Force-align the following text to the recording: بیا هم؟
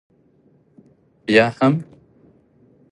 بیا 1.25 1.45
هم؟ 1.57 1.73